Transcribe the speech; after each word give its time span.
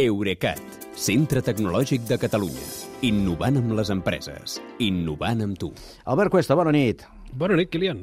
Eurecat, 0.00 0.56
centre 0.96 1.42
tecnològic 1.44 2.06
de 2.08 2.16
Catalunya. 2.16 2.62
Innovant 3.04 3.58
amb 3.60 3.74
les 3.76 3.90
empreses. 3.92 4.54
Innovant 4.80 5.42
amb 5.44 5.58
tu. 5.60 5.68
Albert 6.08 6.32
Cuesta, 6.32 6.56
bona 6.56 6.72
nit. 6.72 7.02
Bona 7.36 7.58
nit, 7.60 7.68
Kilian. 7.68 8.00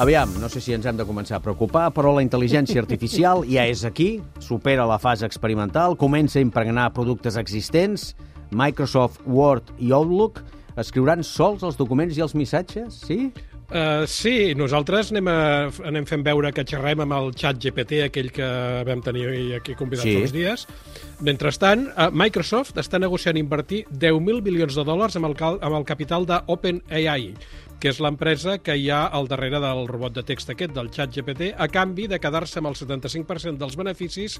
Aviam, 0.00 0.32
no 0.40 0.48
sé 0.48 0.62
si 0.64 0.72
ens 0.72 0.88
hem 0.88 0.96
de 0.96 1.04
començar 1.04 1.36
a 1.36 1.44
preocupar, 1.44 1.90
però 1.92 2.14
la 2.16 2.24
intel·ligència 2.24 2.80
artificial 2.80 3.44
ja 3.44 3.66
és 3.68 3.84
aquí, 3.84 4.22
supera 4.40 4.88
la 4.88 4.96
fase 4.96 5.28
experimental, 5.28 5.92
comença 6.00 6.40
a 6.40 6.46
impregnar 6.46 6.94
productes 6.96 7.36
existents, 7.36 8.14
Microsoft 8.56 9.20
Word 9.28 9.68
i 9.76 9.92
Outlook 9.92 10.40
escriuran 10.80 11.20
sols 11.20 11.60
els 11.60 11.76
documents 11.76 12.16
i 12.16 12.24
els 12.24 12.32
missatges, 12.32 13.02
sí? 13.04 13.34
Uh, 13.66 14.04
sí, 14.06 14.54
nosaltres 14.54 15.08
anem, 15.10 15.26
a, 15.26 15.66
anem 15.90 16.04
fent 16.06 16.22
veure 16.22 16.52
que 16.54 16.62
xerrem 16.62 17.00
amb 17.02 17.16
el 17.16 17.32
xat 17.34 17.58
GPT, 17.58 18.04
aquell 18.04 18.28
que 18.30 18.46
vam 18.86 19.00
tenir 19.02 19.24
aquí 19.58 19.74
convidat 19.74 20.06
Sí. 20.06 20.14
uns 20.20 20.30
dies. 20.34 20.66
Mentrestant, 21.26 21.88
uh, 21.96 22.06
Microsoft 22.14 22.78
està 22.78 23.00
negociant 23.02 23.36
invertir 23.36 23.82
10.000 23.90 24.38
bilions 24.46 24.76
de 24.78 24.84
dòlars 24.86 25.16
amb 25.18 25.26
el, 25.26 25.34
cal, 25.34 25.58
amb 25.66 25.80
el 25.80 25.84
capital 25.88 26.28
d'OpenAI, 26.30 27.32
que 27.80 27.90
és 27.92 27.98
l'empresa 28.00 28.58
que 28.64 28.74
hi 28.78 28.88
ha 28.90 29.02
al 29.06 29.28
darrere 29.28 29.60
del 29.60 29.86
robot 29.88 30.14
de 30.16 30.22
text 30.26 30.48
aquest, 30.50 30.72
del 30.74 30.88
xat 30.90 31.12
GPT, 31.14 31.50
a 31.56 31.68
canvi 31.68 32.06
de 32.08 32.18
quedar-se 32.18 32.58
amb 32.60 32.70
el 32.70 32.74
75% 32.78 33.58
dels 33.60 33.76
beneficis 33.76 34.38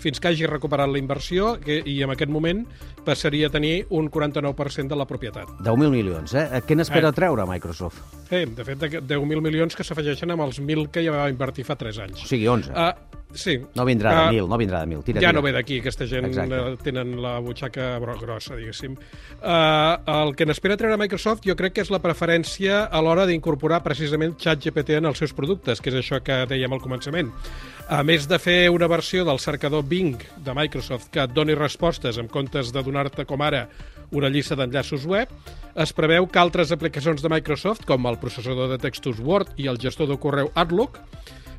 fins 0.00 0.20
que 0.20 0.28
hagi 0.32 0.46
recuperat 0.46 0.88
la 0.88 0.98
inversió 0.98 1.58
que, 1.60 1.82
i 1.84 1.98
en 2.02 2.10
aquest 2.14 2.30
moment 2.32 2.64
passaria 3.04 3.48
a 3.48 3.50
tenir 3.50 3.86
un 3.90 4.10
49% 4.10 4.88
de 4.88 4.96
la 4.96 5.06
propietat. 5.06 5.48
10.000 5.60 5.90
milions, 5.90 6.34
eh? 6.34 6.62
Què 6.66 6.76
n'espera 6.76 7.10
Eh. 7.10 7.12
treure 7.12 7.46
Microsoft? 7.46 8.00
Eh, 8.30 8.46
de 8.46 8.64
fet, 8.64 8.78
de- 8.78 9.00
10.000 9.02 9.40
milions 9.42 9.76
que 9.76 9.84
s'afegeixen 9.84 10.30
amb 10.30 10.42
els 10.42 10.58
1.000 10.60 10.88
que 10.90 11.04
ja 11.04 11.12
va 11.12 11.28
invertir 11.30 11.64
fa 11.64 11.76
3 11.76 11.98
anys. 11.98 12.24
O 12.24 12.26
sigui, 12.26 12.46
11. 12.48 12.70
Uh, 12.72 12.92
sí. 13.34 13.58
No 13.74 13.84
vindrà 13.84 14.10
de 14.10 14.16
Ah, 14.16 14.30
1.000, 14.32 14.48
no 14.48 14.56
vindrà 14.58 14.80
de 14.84 14.86
1.000. 14.94 15.02
Tira, 15.04 15.20
ja 15.20 15.28
tira. 15.28 15.32
no 15.32 15.42
ve 15.42 15.52
d'aquí, 15.52 15.78
aquesta 15.80 16.06
gent 16.06 16.26
Exacte. 16.26 16.54
eh, 16.56 16.76
tenen 16.82 17.20
la 17.22 17.38
butxaca 17.40 17.98
grossa, 17.98 18.56
diguéssim. 18.56 18.96
Uh, 19.42 19.98
el 20.24 20.34
que 20.34 20.46
n'espera 20.46 20.76
treure 20.76 20.96
Microsoft 20.98 21.44
jo 21.46 21.54
crec 21.56 21.74
que 21.74 21.82
és 21.84 21.90
la 21.90 22.00
preferència 22.02 22.84
a 22.90 23.00
l'hora 23.04 23.26
d'incorporar 23.26 23.82
precisament 23.84 24.36
ChatGPT 24.36 24.96
en 24.98 25.06
els 25.06 25.18
seus 25.18 25.32
productes, 25.32 25.80
que 25.80 25.90
és 25.90 25.96
això 26.00 26.22
que 26.24 26.40
dèiem 26.50 26.72
al 26.72 26.80
començament. 26.80 27.30
A 27.88 28.02
més 28.04 28.26
de 28.28 28.38
fer 28.38 28.68
una 28.70 28.86
versió 28.88 29.24
del 29.24 29.38
cercador 29.38 29.84
Bing 29.84 30.18
de 30.44 30.54
Microsoft 30.54 31.08
que 31.10 31.22
et 31.22 31.32
doni 31.32 31.54
respostes 31.54 32.18
en 32.18 32.28
comptes 32.28 32.72
de 32.72 32.82
donar-te 32.82 33.24
com 33.24 33.40
ara 33.42 33.68
una 34.10 34.28
llista 34.28 34.56
d'enllaços 34.56 35.04
web, 35.06 35.28
es 35.76 35.92
preveu 35.92 36.26
que 36.26 36.38
altres 36.40 36.72
aplicacions 36.72 37.22
de 37.22 37.28
Microsoft, 37.28 37.84
com 37.86 38.06
el 38.08 38.16
processador 38.18 38.68
de 38.72 38.78
textos 38.78 39.20
Word 39.20 39.52
i 39.60 39.68
el 39.68 39.78
gestor 39.78 40.08
de 40.08 40.16
correu 40.18 40.50
Outlook, 40.54 40.98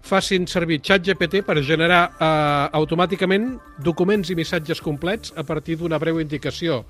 facin 0.05 0.47
servir 0.47 0.80
ChatGPT 0.81 1.44
per 1.45 1.59
generar 1.66 2.03
eh, 2.11 2.78
automàticament 2.80 3.52
documents 3.83 4.30
i 4.30 4.38
missatges 4.39 4.81
complets 4.81 5.33
a 5.36 5.44
partir 5.44 5.78
d'una 5.80 6.00
breu 6.00 6.19
indicació 6.22 6.83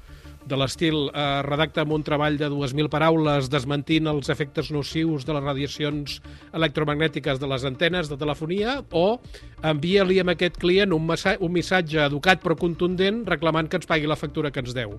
de 0.49 0.57
l'estil 0.57 1.09
eh, 1.09 1.41
redacta 1.45 1.83
amb 1.83 1.93
un 1.97 2.03
treball 2.05 2.37
de 2.39 2.49
2.000 2.51 2.89
paraules 2.91 3.49
desmentint 3.51 4.07
els 4.09 4.29
efectes 4.31 4.71
nocius 4.73 5.25
de 5.27 5.35
les 5.35 5.43
radiacions 5.45 6.19
electromagnètiques 6.55 7.41
de 7.41 7.49
les 7.51 7.65
antenes 7.67 8.09
de 8.09 8.17
telefonia 8.17 8.79
o 8.91 9.19
envia-li 9.63 10.21
a 10.21 10.27
aquest 10.33 10.57
client 10.61 10.95
un, 10.95 11.09
un 11.09 11.51
missatge 11.53 12.05
educat 12.07 12.41
però 12.43 12.57
contundent 12.57 13.25
reclamant 13.27 13.69
que 13.69 13.81
ens 13.81 13.89
pagui 13.89 14.07
la 14.07 14.19
factura 14.19 14.51
que 14.51 14.63
ens 14.63 14.73
deu. 14.73 14.97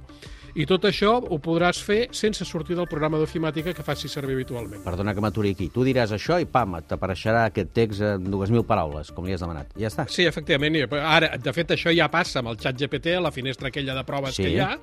I 0.58 0.64
tot 0.66 0.82
això 0.88 1.12
ho 1.20 1.38
podràs 1.42 1.78
fer 1.84 2.08
sense 2.16 2.44
sortir 2.48 2.74
del 2.78 2.88
programa 2.90 3.18
d'ofimàtica 3.20 3.74
que 3.76 3.84
faci 3.86 4.08
servir 4.10 4.34
habitualment. 4.34 4.82
Perdona 4.82 5.14
que 5.14 5.22
m'aturi 5.22 5.52
aquí. 5.54 5.68
Tu 5.70 5.84
diràs 5.86 6.10
això 6.16 6.40
i 6.42 6.46
pam, 6.50 6.78
t'apareixerà 6.88 7.44
aquest 7.50 7.70
text 7.76 8.02
en 8.02 8.26
2.000 8.32 8.64
paraules, 8.66 9.12
com 9.14 9.26
li 9.28 9.32
has 9.36 9.44
demanat. 9.44 9.70
I 9.78 9.84
ja 9.86 9.92
està. 9.92 10.08
Sí, 10.10 10.26
efectivament. 10.26 10.80
Ara, 10.98 11.36
de 11.38 11.52
fet, 11.54 11.70
això 11.76 11.94
ja 11.94 12.08
passa 12.10 12.40
amb 12.42 12.50
el 12.50 12.58
xat 12.58 12.76
GPT, 12.80 13.14
a 13.16 13.22
la 13.22 13.30
finestra 13.30 13.68
aquella 13.70 13.94
de 13.94 14.04
proves 14.04 14.34
Sí. 14.34 14.42
que 14.42 14.50
hi 14.56 14.58
ha, 14.60 14.74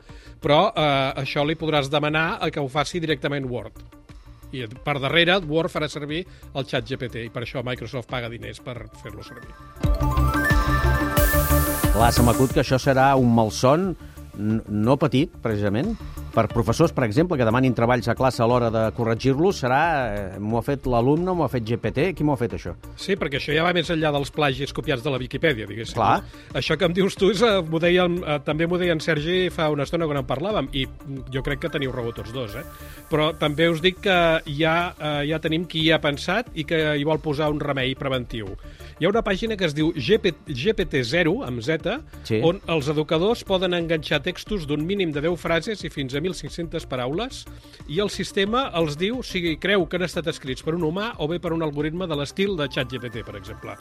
però 0.42 0.72
eh, 0.72 1.22
això 1.24 1.44
li 1.46 1.56
podràs 1.60 1.90
demanar 1.92 2.38
a 2.42 2.50
que 2.52 2.60
ho 2.64 2.68
faci 2.70 3.00
directament 3.04 3.46
Word. 3.50 3.74
I 4.56 4.64
per 4.68 5.00
darrere, 5.04 5.40
Word 5.44 5.70
farà 5.74 5.90
servir 5.92 6.22
el 6.56 6.64
xat 6.66 6.88
GPT, 6.88 7.26
i 7.26 7.30
per 7.30 7.44
això 7.44 7.60
Microsoft 7.68 8.08
paga 8.08 8.30
diners 8.32 8.62
per 8.64 8.86
fer-lo 9.04 9.24
servir. 9.24 9.52
Clar, 11.92 12.12
se 12.14 12.24
m'acut 12.24 12.54
que 12.54 12.62
això 12.62 12.78
serà 12.80 13.10
un 13.20 13.34
malson 13.36 13.90
no 14.38 14.98
petit, 15.02 15.34
precisament, 15.44 15.96
per 16.38 16.46
professors, 16.52 16.92
per 16.94 17.08
exemple, 17.08 17.34
que 17.40 17.46
demanin 17.48 17.74
treballs 17.74 18.06
a 18.12 18.14
classe 18.18 18.44
a 18.44 18.48
l'hora 18.50 18.70
de 18.74 18.84
corregir-los, 18.94 19.64
serà... 19.64 19.80
eh, 20.36 20.40
M'ho 20.40 20.60
ha 20.60 20.62
fet 20.66 20.86
l'alumne, 20.86 21.34
m'ho 21.34 21.48
ha 21.48 21.50
fet 21.50 21.66
GPT, 21.66 22.12
qui 22.14 22.24
m'ho 22.28 22.36
ha 22.36 22.40
fet, 22.40 22.54
això? 22.54 22.76
Sí, 22.96 23.16
perquè 23.18 23.40
això 23.42 23.56
ja 23.56 23.64
va 23.66 23.72
més 23.74 23.90
enllà 23.90 24.12
dels 24.14 24.30
plagis 24.36 24.74
copiats 24.78 25.02
de 25.02 25.10
la 25.14 25.18
Viquipèdia, 25.18 25.66
diguéssim. 25.66 25.98
Clar. 25.98 26.20
No? 26.22 26.60
Això 26.62 26.78
que 26.78 26.86
em 26.86 26.94
dius 26.94 27.18
tu 27.18 27.32
és, 27.34 27.42
eh, 27.42 27.56
deia, 27.82 28.06
eh, 28.06 28.38
també 28.46 28.68
m'ho 28.70 28.78
deia 28.78 28.94
en 28.94 29.02
Sergi 29.02 29.50
fa 29.50 29.72
una 29.74 29.88
estona 29.90 30.06
quan 30.06 30.22
en 30.22 30.28
parlàvem, 30.30 30.70
i 30.78 30.86
jo 31.34 31.42
crec 31.42 31.64
que 31.66 31.74
teniu 31.74 31.92
raó 31.96 32.14
tots 32.14 32.32
dos, 32.36 32.54
eh? 32.56 32.64
Però 33.10 33.32
també 33.40 33.68
us 33.74 33.82
dic 33.82 33.98
que 34.06 34.18
ja, 34.60 34.76
eh, 35.00 35.26
ja 35.32 35.40
tenim 35.42 35.66
qui 35.66 35.88
hi 35.88 35.92
ha 35.96 36.00
pensat 36.04 36.52
i 36.54 36.64
que 36.70 36.84
hi 37.00 37.04
vol 37.08 37.18
posar 37.24 37.50
un 37.50 37.60
remei 37.60 37.96
preventiu. 37.98 38.54
Hi 39.00 39.06
ha 39.06 39.10
una 39.10 39.22
pàgina 39.26 39.58
que 39.58 39.66
es 39.66 39.74
diu 39.78 39.92
GP, 39.96 40.36
GPT-0, 40.50 41.34
amb 41.48 41.62
Z, 41.62 42.00
Sí. 42.24 42.42
on 42.44 42.62
els 42.68 42.88
educadors 42.90 43.44
poden 43.44 43.74
enganxar 43.74 44.22
textos 44.22 44.66
d'un 44.68 44.86
mínim 44.86 45.12
de 45.12 45.22
10 45.22 45.38
frases 45.40 45.84
i 45.86 45.90
fins 45.90 46.14
a 46.16 46.22
1.500 46.30 46.86
paraules, 46.88 47.46
i 47.88 48.00
el 48.04 48.10
sistema 48.10 48.68
els 48.76 48.98
diu 49.00 49.22
si 49.24 49.56
creu 49.58 49.86
que 49.88 49.98
han 49.98 50.04
estat 50.04 50.28
escrits 50.28 50.64
per 50.66 50.76
un 50.76 50.84
humà 50.84 51.14
o 51.24 51.28
bé 51.28 51.40
per 51.40 51.54
un 51.54 51.64
algoritme 51.64 52.08
de 52.08 52.16
l'estil 52.20 52.56
de 52.58 52.68
ChatGPT, 52.68 53.24
per 53.26 53.36
exemple. 53.40 53.76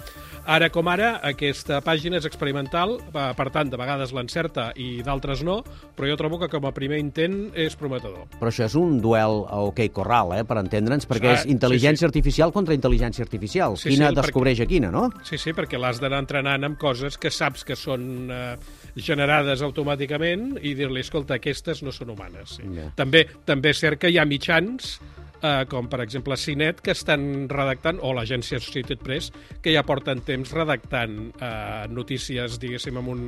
Ara 0.46 0.70
com 0.70 0.88
ara, 0.88 1.20
aquesta 1.26 1.80
pàgina 1.84 2.18
és 2.20 2.26
experimental, 2.28 2.96
eh, 3.00 3.26
per 3.36 3.48
tant, 3.50 3.70
de 3.70 3.76
vegades 3.80 4.12
l'encerta 4.12 4.70
i 4.76 5.02
d'altres 5.02 5.42
no, 5.42 5.62
però 5.96 6.08
jo 6.10 6.16
trobo 6.16 6.38
que 6.38 6.48
com 6.48 6.64
a 6.66 6.72
primer 6.72 6.98
intent 7.02 7.50
és 7.54 7.74
prometedor. 7.76 8.26
Però 8.38 8.48
això 8.50 8.64
és 8.66 8.74
un 8.78 9.00
duel 9.00 9.44
a 9.48 9.60
OK 9.66 9.80
Corral, 9.92 10.32
eh, 10.38 10.44
per 10.44 10.58
entendre's, 10.58 11.06
perquè 11.08 11.26
Ah, 11.32 11.34
és 11.40 11.46
intel·ligència 11.46 11.96
sí, 11.96 12.04
sí. 12.06 12.10
artificial 12.12 12.52
contra 12.52 12.74
intel·ligència 12.74 13.22
artificial. 13.22 13.76
Sí, 13.76 13.88
quina 13.90 14.08
sí, 14.08 14.14
perquè- 14.14 14.22
descobreix 14.26 14.60
a 14.60 14.66
quina, 14.66 14.90
no? 14.90 15.10
Sí, 15.24 15.38
sí, 15.38 15.52
perquè 15.52 15.78
l'has 15.78 15.98
d'anar 16.00 16.20
entrenant 16.20 16.64
amb 16.64 16.78
coses 16.78 17.16
que 17.18 17.30
saps 17.30 17.64
que 17.64 17.74
són 17.76 18.30
eh, 18.30 18.56
generades 18.96 19.62
automàticament 19.62 20.58
i 20.62 20.74
dir-li, 20.74 21.00
escolta, 21.00 21.34
aquestes 21.40 21.82
no 21.82 21.92
són 21.92 22.10
humanes. 22.10 22.35
Sí. 22.44 22.62
Ja. 22.76 22.90
També, 22.98 23.24
també 23.48 23.72
és 23.72 23.80
cert 23.80 24.00
que 24.02 24.10
hi 24.12 24.18
ha 24.18 24.26
mitjans 24.28 24.96
eh, 25.42 25.64
com 25.70 25.88
per 25.88 26.00
exemple 26.04 26.36
Cinet, 26.36 26.80
que 26.84 26.92
estan 26.94 27.48
redactant, 27.50 27.98
o 28.02 28.12
l'agència 28.16 28.58
Associated 28.60 29.02
Press, 29.04 29.30
que 29.62 29.72
ja 29.74 29.82
porten 29.86 30.20
temps 30.26 30.52
redactant 30.56 31.16
eh, 31.40 31.86
notícies, 31.92 32.58
diguéssim, 32.62 32.96
amb, 33.00 33.12
un, 33.12 33.24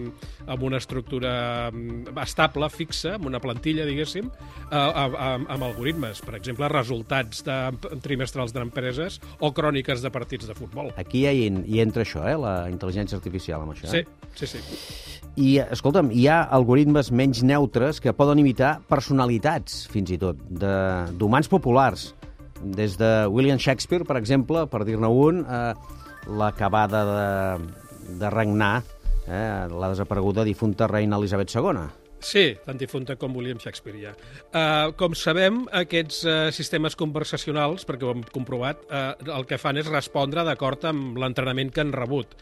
amb 0.46 0.62
una 0.68 0.80
estructura 0.80 1.70
mm, 1.72 2.14
estable, 2.24 2.68
fixa, 2.72 3.16
amb 3.16 3.26
una 3.30 3.40
plantilla, 3.40 3.86
diguéssim, 3.88 4.30
eh, 4.70 4.76
amb, 4.76 5.48
amb 5.48 5.68
algoritmes. 5.70 6.22
Per 6.24 6.36
exemple, 6.38 6.68
resultats 6.72 7.44
de, 7.46 7.58
trimestrals 8.04 8.54
d'empreses 8.56 9.20
o 9.40 9.52
cròniques 9.56 10.02
de 10.04 10.10
partits 10.14 10.48
de 10.48 10.56
futbol. 10.58 10.92
Aquí 10.96 11.26
hi, 11.28 11.48
hi 11.48 11.80
entra 11.84 12.04
això, 12.06 12.24
eh, 12.28 12.36
la 12.38 12.56
intel·ligència 12.72 13.18
artificial, 13.18 13.62
amb 13.64 13.76
això. 13.76 13.90
Sí, 13.92 14.04
sí, 14.34 14.46
sí. 14.56 14.64
I, 15.38 15.52
escolta'm, 15.70 16.08
hi 16.10 16.24
ha 16.26 16.40
algoritmes 16.50 17.12
menys 17.14 17.44
neutres 17.46 18.00
que 18.02 18.10
poden 18.16 18.40
imitar 18.42 18.80
personalitats, 18.90 19.84
fins 19.92 20.10
i 20.10 20.18
tot, 20.18 20.40
de- 20.50 21.12
d'humans 21.18 21.46
populars. 21.50 22.07
Des 22.62 22.96
de 22.98 23.26
William 23.30 23.58
Shakespeare, 23.58 24.04
per 24.04 24.16
exemple, 24.18 24.66
per 24.66 24.84
dir-ne 24.84 25.06
un, 25.06 25.44
eh, 25.44 25.74
l'acabada 26.38 27.04
de, 27.06 28.18
de 28.18 28.30
regnar, 28.34 28.82
eh, 29.28 29.68
la 29.70 29.92
desapareguda 29.92 30.44
difunta 30.44 30.88
reina 30.90 31.16
Elisabet 31.16 31.54
II. 31.54 32.07
Sí, 32.20 32.56
tan 32.66 32.78
difunta 32.78 33.14
com 33.16 33.36
William 33.36 33.60
Shakespeare, 33.62 33.98
ja. 34.02 34.12
Uh, 34.50 34.90
com 34.98 35.14
sabem, 35.14 35.60
aquests 35.80 36.24
uh, 36.26 36.32
sistemes 36.54 36.96
conversacionals, 36.98 37.86
perquè 37.86 38.08
ho 38.08 38.10
hem 38.10 38.24
comprovat, 38.34 38.82
uh, 38.90 39.12
el 39.36 39.46
que 39.46 39.58
fan 39.60 39.78
és 39.78 39.86
respondre 39.86 40.42
d'acord 40.46 40.82
amb 40.90 41.18
l'entrenament 41.22 41.70
que 41.70 41.84
han 41.84 41.94
rebut. 41.94 42.34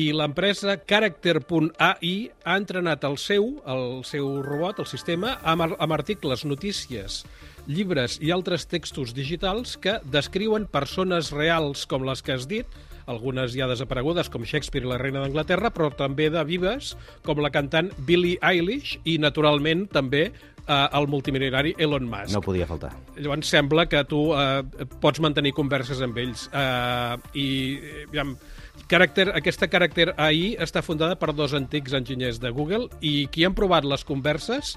I 0.00 0.10
l'empresa 0.16 0.78
Character.ai 0.88 2.14
ha 2.44 2.56
entrenat 2.56 3.04
el 3.04 3.18
seu, 3.20 3.52
el 3.68 4.00
seu 4.08 4.38
robot, 4.46 4.80
el 4.80 4.88
sistema, 4.88 5.36
amb, 5.44 5.76
amb 5.76 5.96
articles, 5.98 6.46
notícies, 6.48 7.24
llibres 7.68 8.16
i 8.24 8.32
altres 8.32 8.64
textos 8.70 9.12
digitals 9.12 9.76
que 9.76 9.98
descriuen 10.08 10.64
persones 10.70 11.34
reals 11.36 11.84
com 11.90 12.08
les 12.08 12.24
que 12.24 12.38
has 12.38 12.48
dit, 12.48 12.80
algunes 13.06 13.54
ja 13.56 13.68
desaparegudes, 13.70 14.30
com 14.32 14.44
Shakespeare 14.44 14.86
i 14.86 14.90
la 14.90 15.00
reina 15.00 15.22
d'Anglaterra, 15.22 15.72
però 15.74 15.90
també 15.96 16.28
de 16.32 16.44
vives, 16.48 16.94
com 17.26 17.40
la 17.40 17.52
cantant 17.54 17.90
Billie 18.06 18.40
Eilish 18.42 18.98
i, 19.04 19.18
naturalment, 19.22 19.86
també 19.92 20.28
eh, 20.70 20.88
el 20.98 21.08
multimilionari 21.08 21.74
Elon 21.78 22.08
Musk. 22.08 22.34
No 22.34 22.42
podia 22.44 22.68
faltar. 22.68 22.92
Llavors 23.18 23.50
sembla 23.50 23.86
que 23.90 24.02
tu 24.08 24.30
eh, 24.36 24.62
pots 25.02 25.22
mantenir 25.22 25.54
converses 25.56 26.02
amb 26.04 26.18
ells. 26.20 26.46
Eh, 26.52 27.16
I, 27.40 27.48
aviam, 28.08 28.34
caràcter, 28.90 29.30
aquesta 29.36 29.70
caràcter 29.70 30.10
AI 30.16 30.54
està 30.62 30.82
fundada 30.86 31.18
per 31.20 31.34
dos 31.36 31.54
antics 31.56 31.94
enginyers 31.96 32.40
de 32.42 32.52
Google 32.54 32.88
i 33.00 33.26
qui 33.32 33.46
han 33.46 33.56
provat 33.58 33.86
les 33.88 34.06
converses 34.06 34.76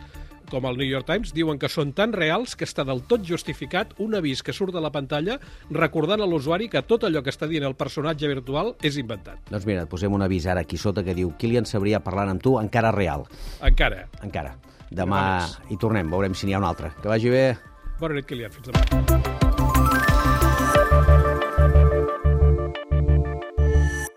com 0.53 0.67
el 0.69 0.77
New 0.77 0.85
York 0.85 1.07
Times, 1.09 1.33
diuen 1.33 1.57
que 1.57 1.69
són 1.71 1.95
tan 1.97 2.13
reals 2.13 2.53
que 2.55 2.67
està 2.67 2.85
del 2.85 3.01
tot 3.09 3.25
justificat 3.25 3.95
un 4.03 4.13
avís 4.19 4.43
que 4.45 4.53
surt 4.53 4.75
de 4.75 4.83
la 4.83 4.91
pantalla 4.93 5.39
recordant 5.73 6.21
a 6.21 6.29
l'usuari 6.29 6.69
que 6.69 6.83
tot 6.85 7.07
allò 7.07 7.23
que 7.25 7.33
està 7.33 7.49
dient 7.49 7.65
el 7.65 7.77
personatge 7.79 8.29
virtual 8.29 8.75
és 8.85 8.99
inventat. 9.01 9.41
Doncs 9.49 9.65
mira, 9.69 9.87
et 9.87 9.89
posem 9.89 10.13
un 10.13 10.21
avís 10.21 10.45
ara 10.45 10.61
aquí 10.61 10.77
sota 10.77 11.03
que 11.03 11.17
diu 11.17 11.33
Kilian 11.41 11.65
Sabria 11.65 12.03
parlant 12.05 12.35
amb 12.35 12.45
tu, 12.45 12.59
encara 12.61 12.93
real. 12.93 13.25
Encara. 13.65 14.05
Encara. 14.21 14.53
Demà 14.93 15.23
hi 15.73 15.79
tornem, 15.81 16.05
veurem 16.13 16.37
si 16.37 16.45
n'hi 16.45 16.53
ha 16.53 16.61
un 16.61 16.69
altre. 16.69 16.93
Que 17.01 17.09
vagi 17.09 17.33
bé. 17.33 17.45
Bona 17.99 18.19
nit, 18.19 18.29
Kilian. 18.29 18.53
Fins 18.53 18.69
demà. 18.69 18.83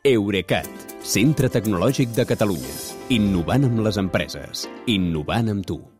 Eurecat, 0.07 0.69
centre 1.03 1.49
tecnològic 1.51 2.13
de 2.15 2.29
Catalunya. 2.29 2.77
Innovant 3.17 3.67
amb 3.67 3.83
les 3.89 3.99
empreses. 3.99 4.69
Innovant 4.87 5.51
amb 5.57 5.67
tu. 5.67 5.81